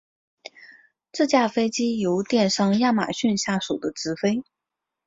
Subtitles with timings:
[1.11, 4.43] 这架飞机由电商亚马逊下属的执飞。